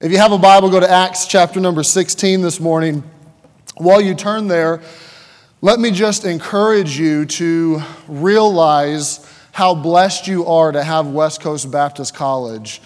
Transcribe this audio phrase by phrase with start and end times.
[0.00, 3.02] If you have a Bible, go to Acts chapter number 16 this morning.
[3.78, 4.80] While you turn there,
[5.60, 11.72] let me just encourage you to realize how blessed you are to have West Coast
[11.72, 12.80] Baptist College.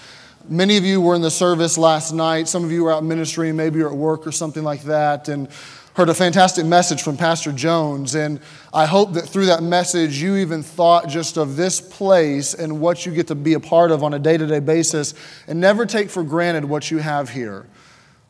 [0.49, 2.49] Many of you were in the service last night.
[2.49, 5.29] Some of you were out ministering, maybe you're at work or something like that.
[5.29, 5.51] And
[5.95, 8.41] heard a fantastic message from Pastor Jones, and
[8.73, 13.05] I hope that through that message, you even thought just of this place and what
[13.05, 15.13] you get to be a part of on a day to day basis,
[15.47, 17.67] and never take for granted what you have here.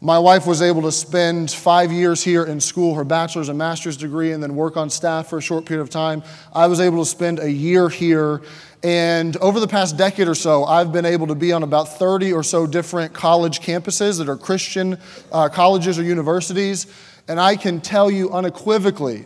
[0.01, 3.97] My wife was able to spend five years here in school, her bachelor's and master's
[3.97, 6.25] degree, and then work on staff for a short period of time.
[6.53, 8.43] I was able to spend a year here.
[8.83, 12.33] And over the past decade or so, I've been able to be on about 30
[12.33, 14.99] or so different college campuses that are Christian
[15.31, 16.89] uh, colleges or universities.
[17.33, 19.25] And I can tell you unequivocally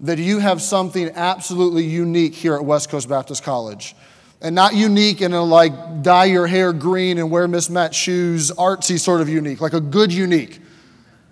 [0.00, 3.94] that you have something absolutely unique here at West Coast Baptist College.
[4.40, 8.98] And not unique in a like dye your hair green and wear mismatched shoes, artsy
[8.98, 10.60] sort of unique, like a good unique.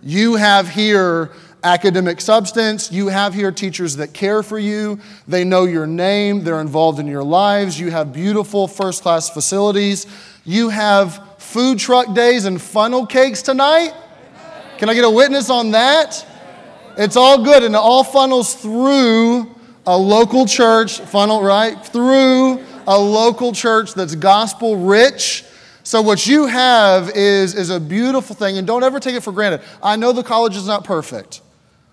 [0.03, 1.33] You have here
[1.65, 2.93] academic substance.
[2.93, 5.01] You have here teachers that care for you.
[5.27, 6.45] They know your name.
[6.45, 7.81] They're involved in your lives.
[7.81, 10.07] You have beautiful first class facilities.
[10.45, 13.95] You have food truck days and funnel cakes tonight.
[14.81, 16.27] Can I get a witness on that?
[16.97, 19.55] It's all good, and it all funnels through
[19.87, 21.85] a local church, funnel, right?
[21.85, 25.45] Through a local church that's gospel rich.
[25.83, 29.33] So, what you have is, is a beautiful thing, and don't ever take it for
[29.33, 29.61] granted.
[29.83, 31.43] I know the college is not perfect.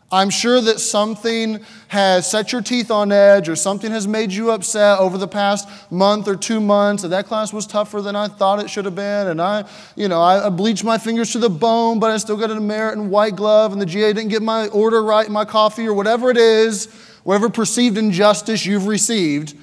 [0.09, 4.51] I'm sure that something has set your teeth on edge or something has made you
[4.51, 8.29] upset over the past month or two months that that class was tougher than I
[8.29, 9.65] thought it should have been and I,
[9.97, 12.97] you know, I bleached my fingers to the bone but I still got a merit
[12.97, 16.31] and white glove and the GA didn't get my order right my coffee or whatever
[16.31, 16.85] it is,
[17.23, 19.55] whatever perceived injustice you've received.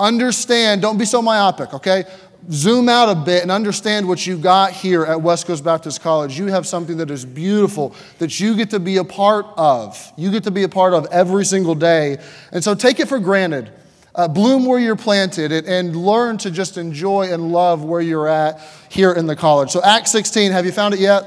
[0.00, 2.04] Understand, don't be so myopic, okay?
[2.50, 6.38] Zoom out a bit and understand what you got here at West Coast Baptist College.
[6.38, 10.12] You have something that is beautiful that you get to be a part of.
[10.16, 12.18] You get to be a part of every single day.
[12.50, 13.70] And so take it for granted.
[14.14, 18.28] Uh, bloom where you're planted and, and learn to just enjoy and love where you're
[18.28, 19.70] at here in the college.
[19.70, 21.24] So, Acts 16, have you found it yet?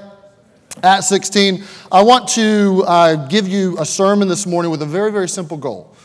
[0.84, 1.64] Acts 16.
[1.92, 5.58] I want to uh, give you a sermon this morning with a very, very simple
[5.58, 5.96] goal.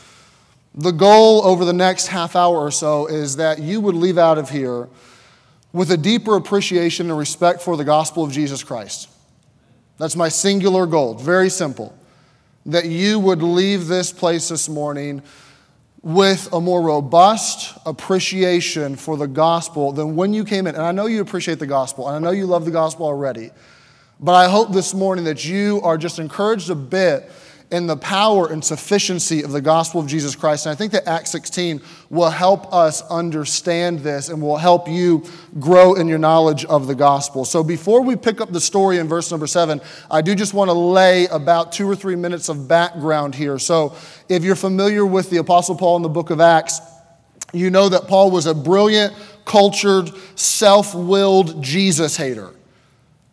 [0.73, 4.39] The goal over the next half hour or so is that you would leave out
[4.39, 4.87] of here
[5.73, 9.09] with a deeper appreciation and respect for the gospel of Jesus Christ.
[9.97, 11.15] That's my singular goal.
[11.15, 11.97] Very simple.
[12.65, 15.21] That you would leave this place this morning
[16.01, 20.75] with a more robust appreciation for the gospel than when you came in.
[20.75, 23.51] And I know you appreciate the gospel, and I know you love the gospel already.
[24.19, 27.31] But I hope this morning that you are just encouraged a bit
[27.71, 30.65] in the power and sufficiency of the gospel of Jesus Christ.
[30.65, 35.23] And I think that Acts 16 will help us understand this and will help you
[35.59, 37.45] grow in your knowledge of the gospel.
[37.45, 40.67] So before we pick up the story in verse number seven, I do just want
[40.67, 43.57] to lay about two or three minutes of background here.
[43.57, 43.95] So
[44.27, 46.81] if you're familiar with the Apostle Paul in the book of Acts,
[47.53, 49.13] you know that Paul was a brilliant,
[49.45, 52.51] cultured, self willed Jesus hater.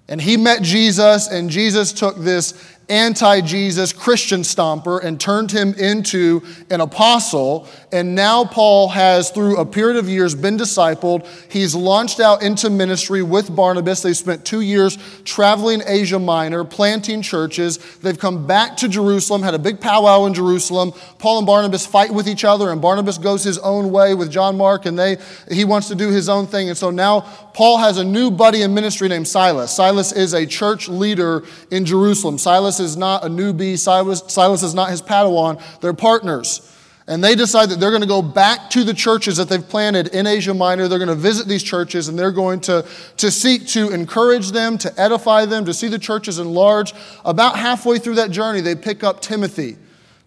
[0.09, 5.75] And he met Jesus, and Jesus took this anti Jesus Christian stomper and turned him
[5.75, 7.69] into an apostle.
[7.93, 11.27] And now Paul has, through a period of years, been discipled.
[11.51, 14.03] He's launched out into ministry with Barnabas.
[14.03, 17.79] They've spent two years traveling Asia Minor, planting churches.
[17.99, 20.93] They've come back to Jerusalem, had a big powwow in Jerusalem.
[21.19, 24.57] Paul and Barnabas fight with each other, and Barnabas goes his own way with John
[24.57, 25.17] Mark, and they,
[25.51, 26.69] he wants to do his own thing.
[26.69, 27.21] And so now
[27.59, 29.75] Paul has a new buddy in ministry named Silas.
[29.75, 31.43] Silas is a church leader
[31.73, 32.39] in Jerusalem.
[32.39, 35.61] Silas is not a newbie, Silas, Silas is not his Padawan.
[35.81, 36.73] They're partners.
[37.09, 40.15] And they decide that they're going to go back to the churches that they've planted
[40.15, 40.87] in Asia Minor.
[40.87, 42.87] They're going to visit these churches and they're going to,
[43.17, 46.95] to seek to encourage them, to edify them, to see the churches enlarge.
[47.25, 49.79] About halfway through that journey, they pick up Timothy.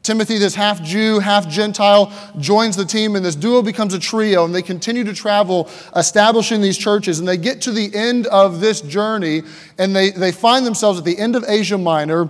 [0.03, 4.45] Timothy, this half Jew, half Gentile, joins the team, and this duo becomes a trio,
[4.45, 7.19] and they continue to travel, establishing these churches.
[7.19, 9.43] And they get to the end of this journey,
[9.77, 12.29] and they, they find themselves at the end of Asia Minor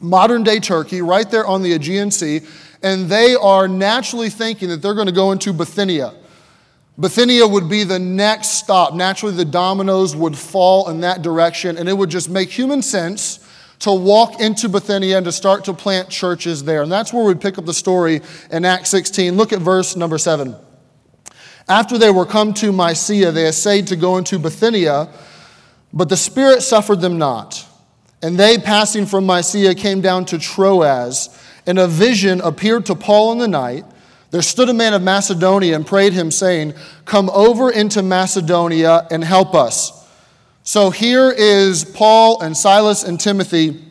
[0.00, 2.42] modern day Turkey, right there on the Aegean Sea,
[2.82, 6.14] and they are naturally thinking that they're going to go into Bithynia.
[6.98, 8.94] Bithynia would be the next stop.
[8.94, 13.46] Naturally, the dominoes would fall in that direction, and it would just make human sense
[13.80, 16.82] to walk into Bithynia and to start to plant churches there.
[16.82, 19.36] And that's where we pick up the story in Acts 16.
[19.36, 20.54] Look at verse number 7.
[21.68, 25.08] After they were come to Mysia, they essayed to go into Bithynia,
[25.92, 27.66] but the Spirit suffered them not.
[28.22, 31.28] And they, passing from Mysia, came down to Troas,
[31.66, 33.84] and a vision appeared to Paul in the night.
[34.30, 36.74] There stood a man of Macedonia and prayed him, saying,
[37.06, 39.99] Come over into Macedonia and help us.
[40.70, 43.82] So here is Paul and Silas and Timothy.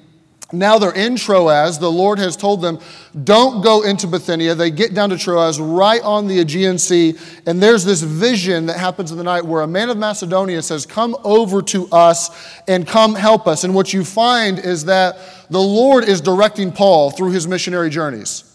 [0.54, 1.78] Now they're in Troas.
[1.78, 2.80] The Lord has told them,
[3.26, 4.56] don't go into Bithynia.
[4.56, 7.16] They get down to Troas, right on the Aegean Sea.
[7.46, 10.86] And there's this vision that happens in the night where a man of Macedonia says,
[10.86, 12.30] Come over to us
[12.66, 13.66] and come help us.
[13.66, 15.18] And what you find is that
[15.50, 18.49] the Lord is directing Paul through his missionary journeys.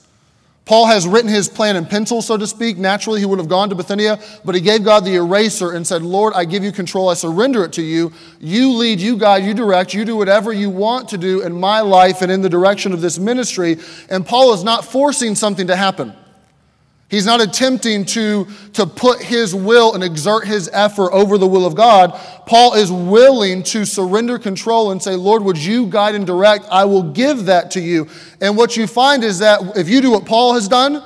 [0.64, 2.78] Paul has written his plan in pencil, so to speak.
[2.78, 6.00] Naturally, he would have gone to Bithynia, but he gave God the eraser and said,
[6.00, 7.10] Lord, I give you control.
[7.10, 8.12] I surrender it to you.
[8.40, 11.80] You lead, you guide, you direct, you do whatever you want to do in my
[11.80, 13.76] life and in the direction of this ministry.
[14.08, 16.14] And Paul is not forcing something to happen.
[17.14, 21.64] He's not attempting to, to put his will and exert his effort over the will
[21.64, 22.12] of God.
[22.44, 26.64] Paul is willing to surrender control and say, Lord, would you guide and direct?
[26.72, 28.08] I will give that to you.
[28.40, 31.04] And what you find is that if you do what Paul has done,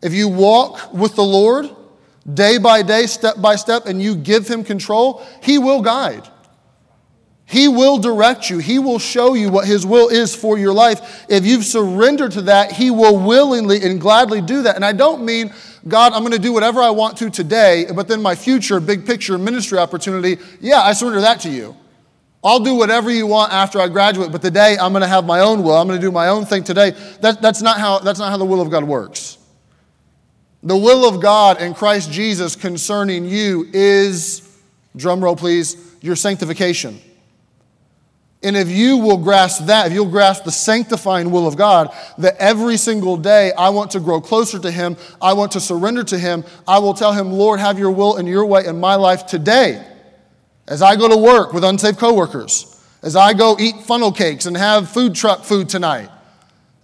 [0.00, 1.68] if you walk with the Lord
[2.32, 6.26] day by day, step by step, and you give him control, he will guide.
[7.46, 8.58] He will direct you.
[8.58, 11.26] He will show you what His will is for your life.
[11.28, 14.76] If you've surrendered to that, He will willingly and gladly do that.
[14.76, 15.52] And I don't mean,
[15.86, 19.06] God, I'm going to do whatever I want to today, but then my future, big
[19.06, 21.76] picture ministry opportunity, yeah, I surrender that to you.
[22.42, 25.40] I'll do whatever you want after I graduate, but today I'm going to have my
[25.40, 25.74] own will.
[25.74, 26.90] I'm going to do my own thing today.
[27.20, 29.38] That, that's, not how, that's not how the will of God works.
[30.62, 34.58] The will of God in Christ Jesus concerning you is,
[34.96, 37.00] drum roll please, your sanctification.
[38.44, 42.36] And if you will grasp that, if you'll grasp the sanctifying will of God, that
[42.36, 46.18] every single day I want to grow closer to Him, I want to surrender to
[46.18, 49.26] Him, I will tell Him, Lord, have your will and your way in my life
[49.26, 49.82] today.
[50.68, 52.70] As I go to work with unsafe coworkers,
[53.02, 56.10] as I go eat funnel cakes and have food truck food tonight,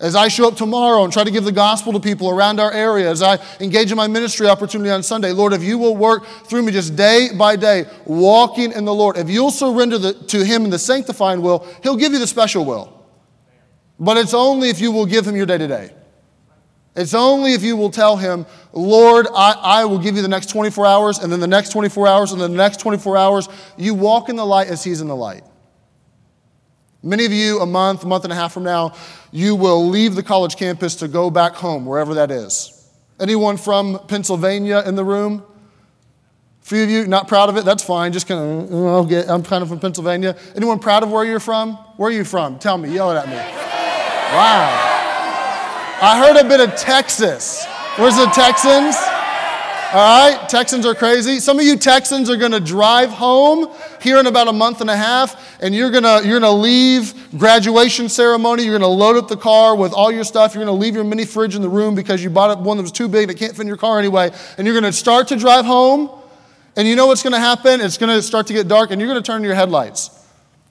[0.00, 2.72] as I show up tomorrow and try to give the gospel to people around our
[2.72, 6.26] area, as I engage in my ministry opportunity on Sunday, Lord, if you will work
[6.46, 10.42] through me just day by day, walking in the Lord, if you'll surrender the, to
[10.42, 13.06] Him in the sanctifying will, He'll give you the special will.
[13.98, 15.94] But it's only if you will give Him your day to day.
[16.96, 20.46] It's only if you will tell Him, Lord, I, I will give you the next
[20.46, 23.48] 24 hours, and then the next 24 hours, and then the next 24 hours.
[23.76, 25.44] You walk in the light as He's in the light.
[27.02, 28.92] Many of you, a month, month and a half from now,
[29.32, 32.76] you will leave the college campus to go back home, wherever that is.
[33.18, 35.42] Anyone from Pennsylvania in the room?
[36.62, 37.64] A few of you not proud of it?
[37.64, 38.12] That's fine.
[38.12, 40.36] Just kind of, get, I'm kind of from Pennsylvania.
[40.54, 41.74] Anyone proud of where you're from?
[41.96, 42.58] Where are you from?
[42.58, 42.92] Tell me.
[42.92, 43.36] Yell it at me.
[43.36, 44.86] Wow.
[46.02, 47.66] I heard a bit of Texas.
[47.96, 48.96] Where's the Texans?
[49.92, 51.40] All right, Texans are crazy.
[51.40, 54.88] Some of you Texans are going to drive home here in about a month and
[54.88, 58.62] a half, and you're going to you're going to leave graduation ceremony.
[58.62, 60.54] You're going to load up the car with all your stuff.
[60.54, 62.84] You're going to leave your mini fridge in the room because you bought one that
[62.84, 64.30] was too big it can't fit in your car anyway.
[64.56, 66.08] And you're going to start to drive home,
[66.76, 67.80] and you know what's going to happen?
[67.80, 70.24] It's going to start to get dark, and you're going to turn your headlights,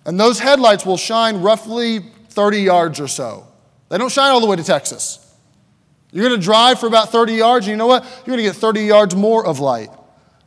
[0.06, 2.00] and those headlights will shine roughly
[2.30, 3.46] 30 yards or so.
[3.90, 5.29] They don't shine all the way to Texas.
[6.12, 8.04] You're going to drive for about 30 yards, and you know what?
[8.04, 9.90] You're going to get 30 yards more of light.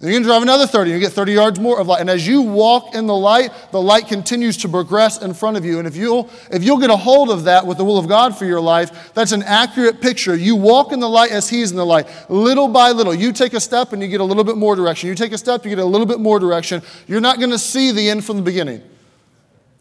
[0.01, 2.01] You're going to drive another 30, and you get 30 yards more of light.
[2.01, 5.65] And as you walk in the light, the light continues to progress in front of
[5.65, 5.79] you.
[5.79, 8.37] And if you'll, if you'll get a hold of that with the will of God
[8.37, 10.35] for your life, that's an accurate picture.
[10.35, 12.09] You walk in the light as He's in the light.
[12.29, 15.09] Little by little, you take a step and you get a little bit more direction.
[15.09, 16.83] You take a step, you get a little bit more direction.
[17.07, 18.83] You're not going to see the end from the beginning.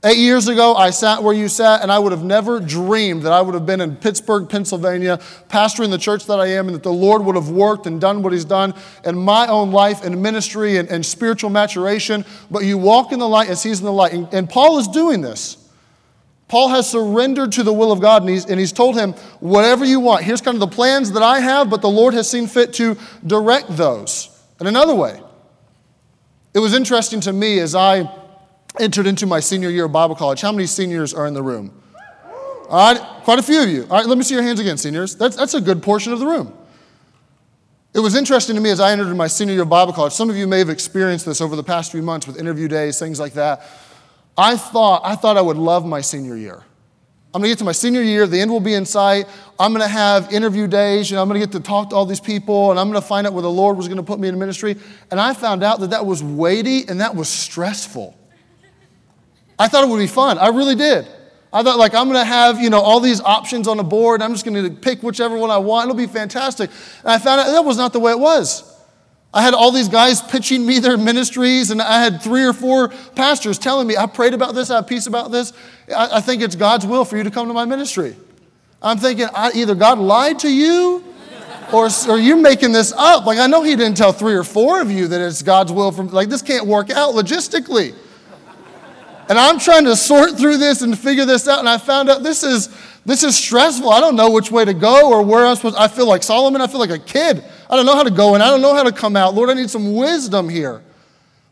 [0.04, 3.34] Eight years ago, I sat where you sat, and I would have never dreamed that
[3.34, 6.82] I would have been in Pittsburgh, Pennsylvania, pastoring the church that I am, and that
[6.82, 8.74] the Lord would have worked and done what He's done
[9.06, 12.26] in my own life and ministry and, and spiritual maturation.
[12.50, 14.14] But you walk in the light as He's in the light.
[14.14, 15.58] And, and Paul is doing this.
[16.48, 19.86] Paul has surrendered to the will of God, and he's, and he's told him, whatever
[19.86, 20.24] you want.
[20.24, 22.98] Here's kind of the plans that I have, but the Lord has seen fit to
[23.26, 24.28] direct those.
[24.60, 25.22] In another way,
[26.54, 28.21] it was interesting to me as I
[28.80, 30.42] entered into my senior year of Bible college.
[30.42, 31.82] How many seniors are in the room?
[32.70, 33.84] All right, quite a few of you.
[33.84, 35.16] All right, let me see your hands again, seniors.
[35.16, 36.58] That's, that's a good portion of the room.
[37.94, 40.14] It was interesting to me as I entered my senior year of Bible college.
[40.14, 42.98] Some of you may have experienced this over the past few months with interview days,
[42.98, 43.68] things like that.
[44.38, 46.64] I thought, I thought I would love my senior year.
[47.34, 49.26] I'm gonna get to my senior year, the end will be in sight.
[49.60, 52.20] I'm gonna have interview days, you know, I'm gonna get to talk to all these
[52.22, 54.78] people, and I'm gonna find out where the Lord was gonna put me in ministry.
[55.12, 58.18] And I found out that that was weighty and that was stressful.
[59.62, 60.40] I thought it would be fun.
[60.40, 61.08] I really did.
[61.54, 64.24] I thought, like, I'm going to have, you know, all these options on the board.
[64.24, 65.88] I'm just going to pick whichever one I want.
[65.88, 66.72] It'll be fantastic.
[67.02, 68.64] And I found out that was not the way it was.
[69.32, 72.90] I had all these guys pitching me their ministries, and I had three or four
[73.16, 75.54] pastors telling me, I prayed about this, I have peace about this.
[75.96, 78.16] I, I think it's God's will for you to come to my ministry.
[78.82, 81.04] I'm thinking, I, either God lied to you
[81.72, 83.28] or, or you're making this up.
[83.28, 85.92] Like, I know He didn't tell three or four of you that it's God's will.
[85.92, 87.94] From, like, this can't work out logistically.
[89.32, 91.60] And I'm trying to sort through this and figure this out.
[91.60, 92.68] And I found out this is,
[93.06, 93.90] this is stressful.
[93.90, 96.60] I don't know which way to go or where I'm supposed I feel like Solomon.
[96.60, 97.42] I feel like a kid.
[97.70, 99.34] I don't know how to go and I don't know how to come out.
[99.34, 100.82] Lord, I need some wisdom here.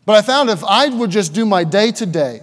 [0.06, 2.42] But I found if I would just do my day to day,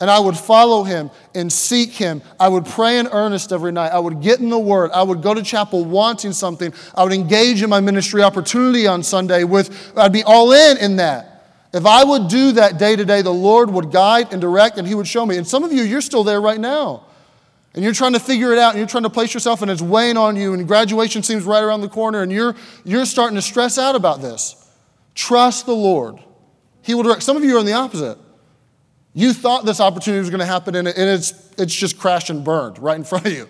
[0.00, 2.22] and I would follow him and seek him.
[2.40, 3.92] I would pray in earnest every night.
[3.92, 4.92] I would get in the word.
[4.92, 6.72] I would go to chapel wanting something.
[6.94, 10.96] I would engage in my ministry opportunity on Sunday with, I'd be all in in
[10.96, 11.27] that.
[11.72, 14.88] If I would do that day to day, the Lord would guide and direct and
[14.88, 15.36] he would show me.
[15.36, 17.04] And some of you, you're still there right now.
[17.74, 19.82] And you're trying to figure it out and you're trying to place yourself and it's
[19.82, 23.42] weighing on you and graduation seems right around the corner and you're, you're starting to
[23.42, 24.56] stress out about this.
[25.14, 26.18] Trust the Lord.
[26.82, 27.22] He will direct.
[27.22, 28.18] Some of you are in the opposite.
[29.12, 32.78] You thought this opportunity was going to happen and it's, it's just crashed and burned
[32.78, 33.48] right in front of you.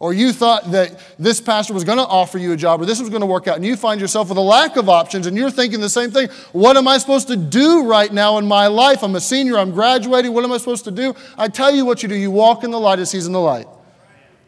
[0.00, 3.00] Or you thought that this pastor was going to offer you a job or this
[3.00, 5.36] was going to work out, and you find yourself with a lack of options and
[5.36, 6.30] you're thinking the same thing.
[6.52, 9.02] What am I supposed to do right now in my life?
[9.02, 10.32] I'm a senior, I'm graduating.
[10.32, 11.14] What am I supposed to do?
[11.36, 13.40] I tell you what you do you walk in the light as He's in the
[13.40, 13.68] light.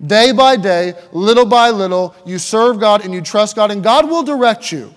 [0.05, 4.09] Day by day, little by little, you serve God and you trust God, and God
[4.09, 4.95] will direct you.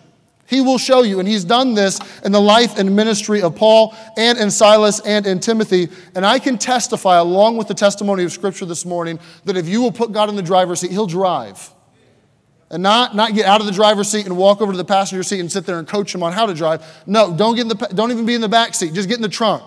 [0.48, 1.20] He will show you.
[1.20, 5.26] And he's done this in the life and ministry of Paul and in Silas and
[5.26, 5.90] in Timothy.
[6.14, 9.82] And I can testify, along with the testimony of Scripture this morning, that if you
[9.82, 11.72] will put God in the driver's seat, he'll drive.
[12.70, 15.24] And not, not get out of the driver's seat and walk over to the passenger
[15.24, 16.86] seat and sit there and coach him on how to drive.
[17.06, 18.94] No, don't, get in the, don't even be in the back seat.
[18.94, 19.64] Just get in the trunk.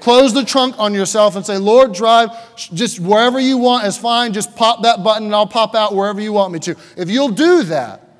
[0.00, 4.32] Close the trunk on yourself and say, Lord, drive just wherever you want is fine.
[4.32, 6.76] Just pop that button and I'll pop out wherever you want me to.
[6.96, 8.11] If you'll do that,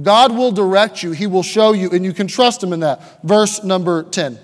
[0.00, 3.22] God will direct you, He will show you, and you can trust Him in that.
[3.22, 4.38] Verse number 10.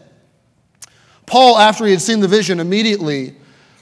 [1.27, 3.35] Paul, after he had seen the vision, immediately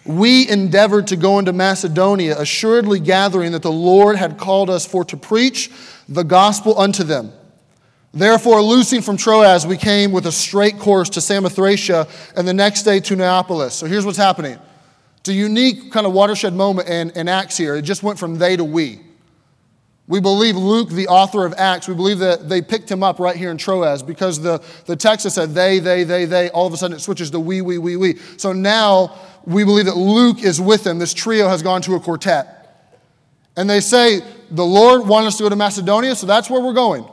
[0.07, 5.05] we endeavored to go into Macedonia, assuredly gathering that the Lord had called us for
[5.07, 5.71] to preach
[6.09, 7.33] the gospel unto them.
[8.13, 12.85] Therefore, loosing from Troas, we came with a straight course to Samothracia and the next
[12.85, 13.75] day to Neapolis.
[13.75, 14.59] So here's what's happening.
[15.19, 17.75] It's a unique kind of watershed moment in, in Acts here.
[17.75, 19.01] It just went from they to we.
[20.07, 23.35] We believe Luke, the author of Acts, we believe that they picked him up right
[23.35, 26.51] here in Troas because the, the text has said they, they, they, they.
[26.51, 28.17] All of a sudden it switches to we, we, we, we.
[28.37, 30.99] So now we believe that Luke is with them.
[30.99, 32.61] This trio has gone to a quartet.
[33.57, 34.21] And they say,
[34.51, 37.09] the Lord wanted us to go to Macedonia, so that's where we're going.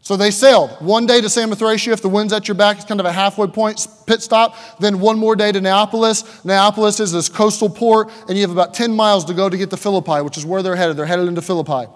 [0.00, 1.92] So they sailed one day to Samothracia.
[1.92, 4.56] If the wind's at your back, it's kind of a halfway point pit stop.
[4.80, 6.44] Then one more day to Neapolis.
[6.44, 9.70] Neapolis is this coastal port, and you have about 10 miles to go to get
[9.70, 10.96] to Philippi, which is where they're headed.
[10.96, 11.90] They're headed into Philippi.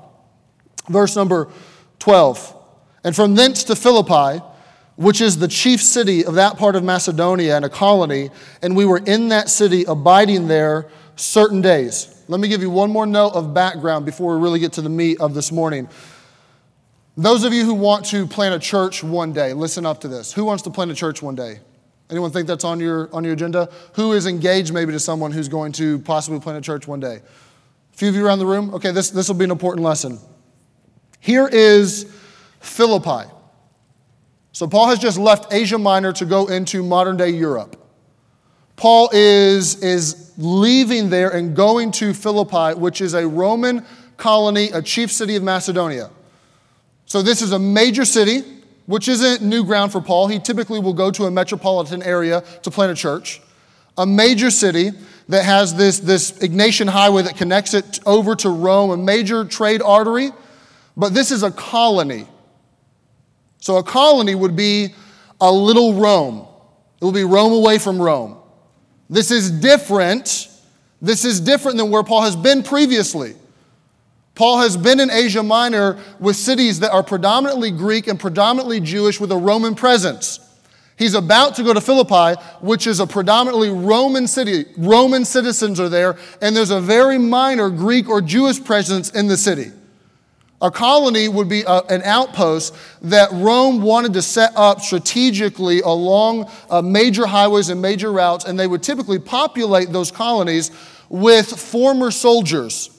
[0.89, 1.49] Verse number
[1.99, 2.55] 12.
[3.05, 4.43] And from thence to Philippi,
[4.97, 8.31] which is the chief city of that part of Macedonia and a colony,
[8.63, 12.25] and we were in that city abiding there certain days.
[12.29, 14.89] Let me give you one more note of background before we really get to the
[14.89, 15.89] meat of this morning.
[17.17, 20.33] Those of you who want to plant a church one day, listen up to this.
[20.33, 21.61] Who wants to plant a church one day?
[22.11, 23.71] Anyone think that's on your, on your agenda?
[23.95, 27.17] Who is engaged maybe to someone who's going to possibly plant a church one day?
[27.95, 28.75] A few of you around the room?
[28.75, 30.19] Okay, this, this will be an important lesson.
[31.21, 32.13] Here is
[32.61, 33.31] Philippi.
[34.53, 37.77] So Paul has just left Asia Minor to go into modern day Europe.
[38.77, 43.85] Paul is, is leaving there and going to Philippi, which is a Roman
[44.17, 46.11] colony, a chief city of Macedonia.
[47.07, 48.43] So this is a major city,
[48.87, 50.29] which isn't new ground for Paul.
[50.29, 53.41] He typically will go to a metropolitan area to plant a church.
[53.99, 54.91] A major city
[55.29, 59.83] that has this, this Egnatian highway that connects it over to Rome, a major trade
[59.83, 60.31] artery.
[60.97, 62.27] But this is a colony.
[63.59, 64.95] So a colony would be
[65.41, 66.47] a little Rome.
[67.01, 68.39] It will be Rome away from Rome.
[69.11, 70.49] This is different.
[71.03, 73.35] This is different than where Paul has been previously.
[74.35, 79.19] Paul has been in Asia Minor with cities that are predominantly Greek and predominantly Jewish
[79.19, 80.41] with a Roman presence.
[80.99, 84.65] He's about to go to Philippi, which is a predominantly Roman city.
[84.79, 89.37] Roman citizens are there, and there's a very minor Greek or Jewish presence in the
[89.37, 89.73] city.
[90.63, 96.51] A colony would be a, an outpost that Rome wanted to set up strategically along
[96.71, 100.71] uh, major highways and major routes, and they would typically populate those colonies
[101.11, 102.91] with former soldiers.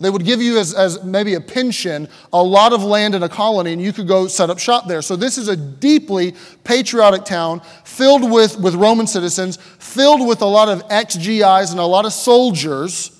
[0.00, 3.28] They would give you, as, as maybe a pension, a lot of land in a
[3.28, 5.02] colony, and you could go set up shop there.
[5.02, 10.46] So, this is a deeply patriotic town filled with, with Roman citizens, filled with a
[10.46, 13.11] lot of ex GIs and a lot of soldiers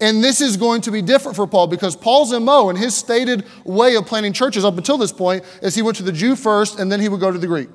[0.00, 3.46] and this is going to be different for Paul because Paul's MO and his stated
[3.64, 6.78] way of planning churches up until this point is he went to the Jew first
[6.78, 7.68] and then he would go to the Greek.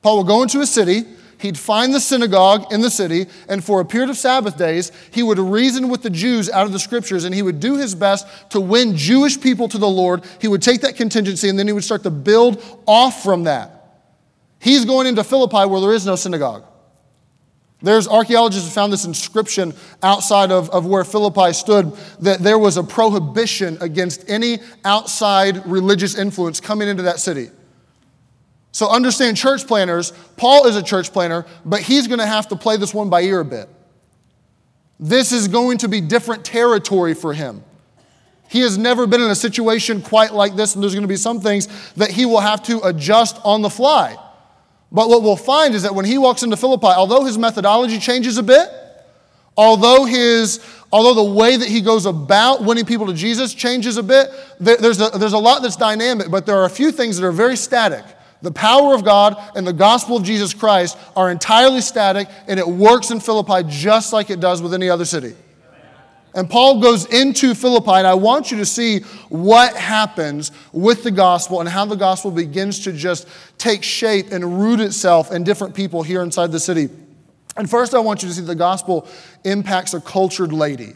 [0.00, 1.02] Paul would go into a city,
[1.40, 5.24] he'd find the synagogue in the city, and for a period of Sabbath days, he
[5.24, 8.26] would reason with the Jews out of the scriptures and he would do his best
[8.50, 10.24] to win Jewish people to the Lord.
[10.40, 13.74] He would take that contingency and then he would start to build off from that.
[14.60, 16.64] He's going into Philippi where there is no synagogue.
[17.80, 22.76] There's archaeologists have found this inscription outside of, of where Philippi stood that there was
[22.76, 27.50] a prohibition against any outside religious influence coming into that city.
[28.72, 32.56] So understand church planners, Paul is a church planner, but he's going to have to
[32.56, 33.68] play this one by ear a bit.
[35.00, 37.62] This is going to be different territory for him.
[38.48, 41.16] He has never been in a situation quite like this, and there's going to be
[41.16, 44.16] some things that he will have to adjust on the fly.
[44.90, 48.38] But what we'll find is that when he walks into Philippi, although his methodology changes
[48.38, 48.68] a bit,
[49.56, 54.02] although his although the way that he goes about winning people to Jesus changes a
[54.02, 57.26] bit, there's a, there's a lot that's dynamic, but there are a few things that
[57.26, 58.04] are very static.
[58.40, 62.66] The power of God and the gospel of Jesus Christ are entirely static, and it
[62.66, 65.34] works in Philippi just like it does with any other city.
[66.38, 71.10] And Paul goes into Philippi, and I want you to see what happens with the
[71.10, 73.26] gospel and how the gospel begins to just
[73.58, 76.90] take shape and root itself in different people here inside the city.
[77.56, 79.08] And first, I want you to see the gospel
[79.42, 80.94] impacts a cultured lady.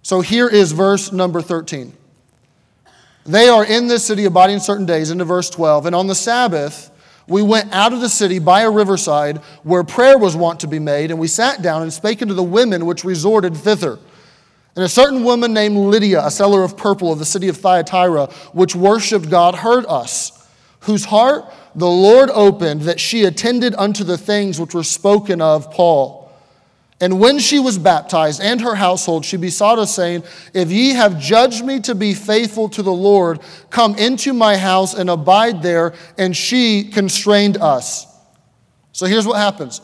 [0.00, 1.92] So here is verse number 13.
[3.26, 5.84] They are in this city abiding certain days, into verse 12.
[5.84, 6.90] And on the Sabbath,
[7.26, 10.78] we went out of the city by a riverside where prayer was wont to be
[10.78, 13.98] made, and we sat down and spake unto the women which resorted thither.
[14.74, 18.26] And a certain woman named Lydia, a seller of purple of the city of Thyatira,
[18.52, 20.48] which worshipped God, heard us,
[20.80, 25.70] whose heart the Lord opened, that she attended unto the things which were spoken of
[25.70, 26.22] Paul.
[27.02, 30.22] And when she was baptized and her household, she besought us, saying,
[30.54, 34.94] If ye have judged me to be faithful to the Lord, come into my house
[34.94, 35.94] and abide there.
[36.16, 38.06] And she constrained us.
[38.92, 39.80] So here's what happens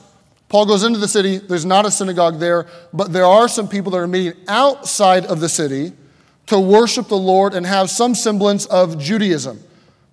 [0.49, 1.39] Paul goes into the city.
[1.39, 5.41] There's not a synagogue there, but there are some people that are meeting outside of
[5.41, 5.93] the city
[6.47, 9.61] to worship the Lord and have some semblance of Judaism.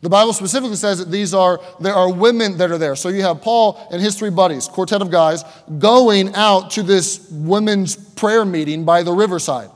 [0.01, 2.95] The Bible specifically says that these are there are women that are there.
[2.95, 5.43] So you have Paul and his three buddies, quartet of guys,
[5.79, 9.69] going out to this women's prayer meeting by the riverside.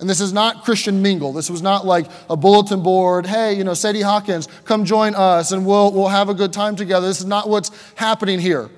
[0.00, 1.32] And this is not Christian mingle.
[1.32, 3.26] This was not like a bulletin board.
[3.26, 6.74] Hey, you know, Sadie Hawkins, come join us and we'll, we'll have a good time
[6.74, 7.06] together.
[7.06, 8.68] This is not what's happening here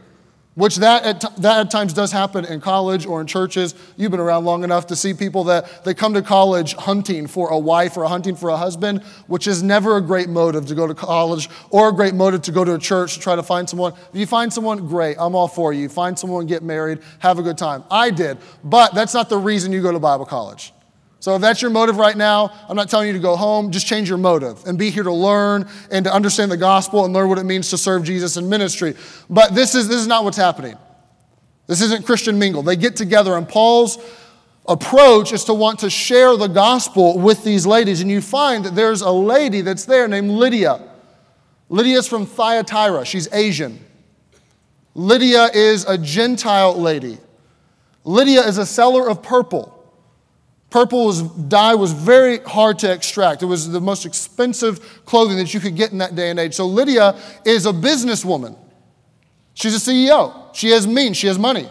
[0.56, 3.74] which that at, t- that at times does happen in college or in churches.
[3.96, 7.50] You've been around long enough to see people that they come to college hunting for
[7.50, 10.86] a wife or hunting for a husband, which is never a great motive to go
[10.86, 13.68] to college or a great motive to go to a church to try to find
[13.68, 13.92] someone.
[14.12, 15.90] If you find someone, great, I'm all for you.
[15.90, 17.84] Find someone, get married, have a good time.
[17.90, 20.72] I did, but that's not the reason you go to Bible college.
[21.18, 23.86] So if that's your motive right now, I'm not telling you to go home, just
[23.86, 27.28] change your motive and be here to learn and to understand the gospel and learn
[27.28, 28.94] what it means to serve Jesus in ministry.
[29.28, 30.76] But this is, this is not what's happening.
[31.66, 32.62] This isn't Christian mingle.
[32.62, 33.98] They get together, and Paul's
[34.68, 38.00] approach is to want to share the gospel with these ladies.
[38.00, 40.80] And you find that there's a lady that's there named Lydia.
[41.68, 43.84] Lydia's from Thyatira, she's Asian.
[44.94, 47.18] Lydia is a Gentile lady.
[48.04, 49.75] Lydia is a seller of purple.
[50.76, 53.42] Purple was, dye was very hard to extract.
[53.42, 56.52] It was the most expensive clothing that you could get in that day and age.
[56.52, 58.58] So Lydia is a businesswoman.
[59.54, 60.54] She's a CEO.
[60.54, 61.70] She has means, she has money.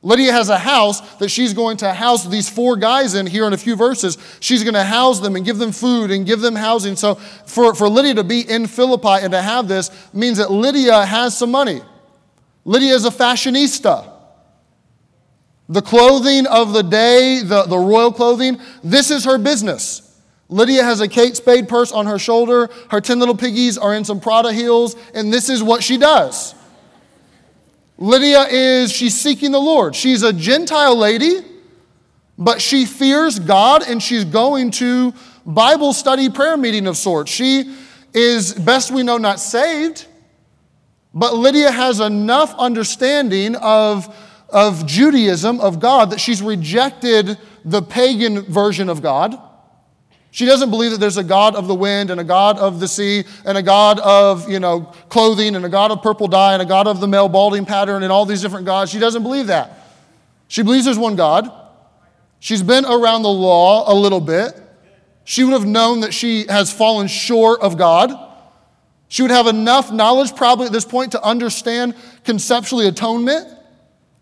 [0.00, 3.52] Lydia has a house that she's going to house these four guys in here in
[3.52, 4.16] a few verses.
[4.38, 6.94] She's going to house them and give them food and give them housing.
[6.94, 11.04] So for, for Lydia to be in Philippi and to have this means that Lydia
[11.04, 11.82] has some money.
[12.64, 14.13] Lydia is a fashionista.
[15.68, 20.20] The clothing of the day, the, the royal clothing, this is her business.
[20.48, 22.68] Lydia has a Kate Spade purse on her shoulder.
[22.90, 26.54] Her 10 little piggies are in some Prada heels, and this is what she does.
[27.96, 29.96] Lydia is, she's seeking the Lord.
[29.96, 31.40] She's a Gentile lady,
[32.36, 35.14] but she fears God and she's going to
[35.46, 37.30] Bible study prayer meeting of sorts.
[37.30, 37.74] She
[38.12, 40.06] is, best we know, not saved,
[41.14, 44.14] but Lydia has enough understanding of
[44.54, 49.36] of Judaism, of God, that she's rejected the pagan version of God.
[50.30, 52.88] She doesn't believe that there's a God of the wind and a God of the
[52.88, 56.62] sea and a God of, you know, clothing and a God of purple dye and
[56.62, 58.90] a God of the male balding pattern and all these different gods.
[58.90, 59.78] She doesn't believe that.
[60.48, 61.50] She believes there's one God.
[62.38, 64.60] She's been around the law a little bit.
[65.24, 68.12] She would have known that she has fallen short of God.
[69.08, 73.48] She would have enough knowledge, probably at this point, to understand conceptually atonement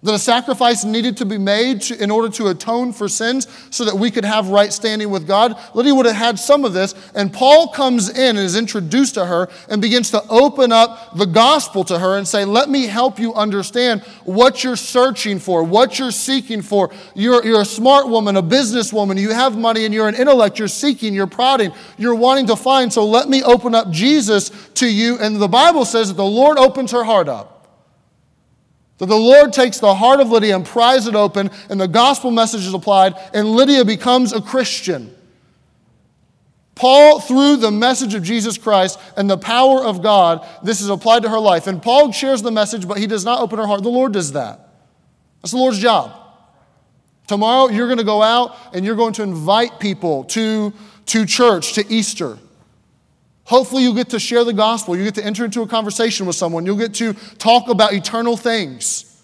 [0.02, 3.84] that a sacrifice needed to be made to, in order to atone for sins so
[3.84, 5.56] that we could have right standing with God.
[5.74, 9.26] Lydia would have had some of this, and Paul comes in and is introduced to
[9.26, 13.20] her and begins to open up the gospel to her and say, Let me help
[13.20, 16.90] you understand what you're searching for, what you're seeking for.
[17.14, 20.66] You're, you're a smart woman, a businesswoman, you have money, and you're an intellect, you're
[20.66, 25.18] seeking, you're prodding, you're wanting to find, so let me open up Jesus to you.
[25.18, 27.51] And the Bible says that the Lord opens her heart up.
[29.02, 32.30] That the Lord takes the heart of Lydia and pries it open, and the gospel
[32.30, 35.12] message is applied, and Lydia becomes a Christian.
[36.76, 41.24] Paul, through the message of Jesus Christ and the power of God, this is applied
[41.24, 41.66] to her life.
[41.66, 43.82] And Paul shares the message, but he does not open her heart.
[43.82, 44.68] The Lord does that.
[45.40, 46.12] That's the Lord's job.
[47.26, 50.72] Tomorrow, you're going to go out and you're going to invite people to,
[51.06, 52.38] to church, to Easter.
[53.52, 54.96] Hopefully, you get to share the gospel.
[54.96, 56.64] You get to enter into a conversation with someone.
[56.64, 59.22] You'll get to talk about eternal things.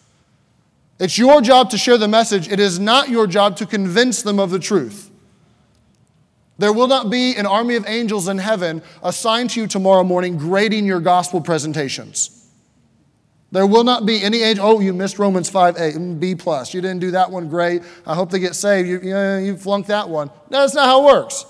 [1.00, 2.46] It's your job to share the message.
[2.46, 5.10] It is not your job to convince them of the truth.
[6.58, 10.36] There will not be an army of angels in heaven assigned to you tomorrow morning
[10.36, 12.50] grading your gospel presentations.
[13.50, 14.66] There will not be any angel.
[14.66, 16.74] Oh, you missed Romans 5 A, mm, B plus.
[16.74, 17.80] You didn't do that one great.
[18.06, 18.90] I hope they get saved.
[18.90, 20.28] You, you, you flunked that one.
[20.50, 21.46] No, that's not how it works.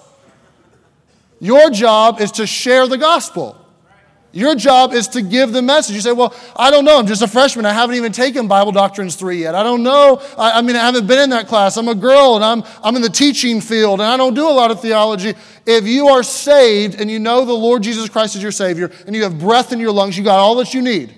[1.40, 3.56] Your job is to share the gospel.
[4.30, 5.94] Your job is to give the message.
[5.94, 6.98] You say, Well, I don't know.
[6.98, 7.64] I'm just a freshman.
[7.64, 9.54] I haven't even taken Bible Doctrines 3 yet.
[9.54, 10.20] I don't know.
[10.36, 11.78] I, I, mean, I haven't been in that class.
[11.78, 14.52] I'm a girl and I'm, I'm in the teaching field and I don't do a
[14.52, 15.34] lot of theology.
[15.64, 19.16] If you are saved and you know the Lord Jesus Christ is your Savior and
[19.16, 21.17] you have breath in your lungs, you got all that you need.